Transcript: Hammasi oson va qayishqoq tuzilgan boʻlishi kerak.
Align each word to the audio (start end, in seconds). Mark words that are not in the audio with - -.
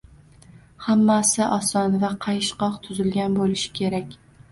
Hammasi 0.85 1.43
oson 1.57 1.97
va 2.03 2.11
qayishqoq 2.25 2.79
tuzilgan 2.87 3.37
boʻlishi 3.41 3.71
kerak. 3.81 4.17